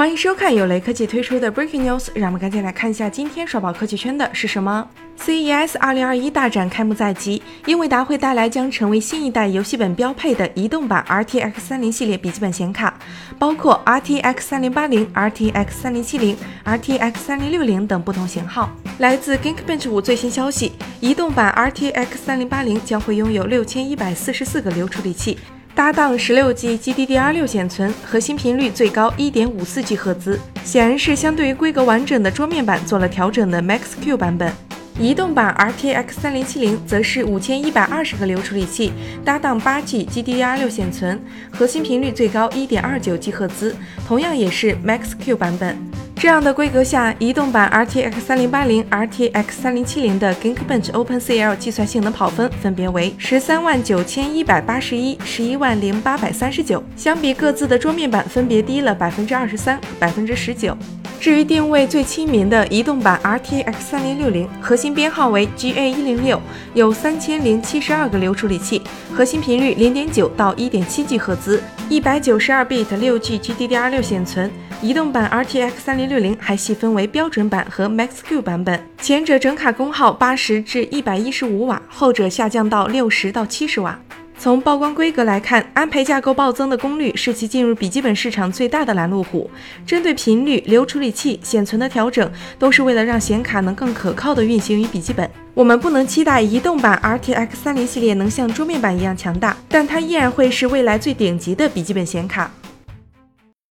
[0.00, 4.88] 欢迎收看由雷科技推出的 Breaking News，让我们赶紧来看一下今天刷爆科技圈的是什么。
[5.18, 12.98] CES 2021大展开幕在即，英伟达会带来将成为新一代游戏本标配的移动版 RTX 30系列笔记本显卡，
[13.38, 18.70] 包括 RTX 3080、RTX 3070、RTX 3060等不同型号。
[19.00, 25.38] 来自 Geekbench 五最新消息，移动版 RTX 3080将会拥有6144个流处理器。
[25.74, 34.52] 搭档十六 G GDDR6 显存，核心频率最高一点五四 G 赫兹，显然是相对于规格完整的桌面版做了调整的 Max Q 版本。
[34.98, 38.92] 移动版 RTX 3070则是五千一百二十个流处理器，
[39.24, 41.18] 搭档八 G GDDR6 显存，
[41.50, 43.74] 核心频率最高一点二九 G 赫兹，
[44.06, 45.89] 同样也是 Max Q 版本。
[46.20, 60.76] 这样的规格下，移动版 RTX 3080、RTX 3070的 Geekbench OpenCL 计算性能跑分分别为十三万九千一百八十一、十一万零八百三十九，相比各自的桌面版分别低了百分之二十三、百分之十九。
[61.20, 66.40] 至于定位最亲民的移动版 RTX 3060，核心编号为 GA106，
[66.72, 68.80] 有三千零七十二个流处理器，
[69.12, 74.50] 核心频率零点九到一点七 G 赫兹，一百九十二 bit 六 G GDDR6 显存。
[74.80, 84.00] 移动版 RTX 3060还细分为标准版和 Max Q 版本，前者整卡功耗八十至一百一十五瓦，后者下降到六十到七十瓦。
[84.40, 89.50] 从曝光规格来看，安培架构暴增的功率是其进入笔记本市场最大的拦路虎。
[89.84, 95.30] 针对频率、流处理器、显存的调整，都是为了让显卡能更可靠的运行于笔记本。
[95.52, 102.50] 我们不能期待移动版 RTX 30系列能像桌面版一样强大，但它依然会是未来最顶级的笔记本显卡。